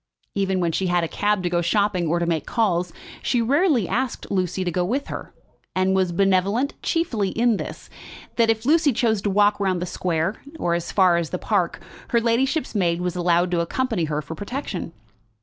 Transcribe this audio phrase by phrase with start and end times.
[0.33, 3.87] Even when she had a cab to go shopping, or to make calls, she rarely
[3.87, 5.31] asked Lucy to go with her,
[5.75, 7.87] and was benevolent chiefly in this,
[8.35, 11.79] that if Lucy chose to walk round the square, or as far as the park,
[12.07, 14.91] her ladyship's maid was allowed to accompany her for protection.